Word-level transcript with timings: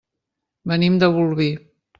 Venim 0.73 0.97
de 1.05 1.13
Bolvir. 1.19 1.51